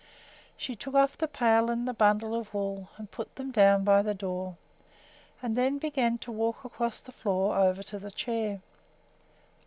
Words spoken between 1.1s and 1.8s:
the pail